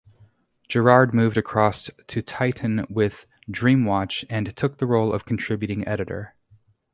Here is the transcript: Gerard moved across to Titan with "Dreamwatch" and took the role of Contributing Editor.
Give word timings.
Gerard 0.67 1.13
moved 1.13 1.37
across 1.37 1.91
to 2.07 2.23
Titan 2.23 2.87
with 2.89 3.27
"Dreamwatch" 3.47 4.25
and 4.31 4.55
took 4.57 4.79
the 4.79 4.87
role 4.87 5.13
of 5.13 5.25
Contributing 5.25 5.87
Editor. 5.87 6.33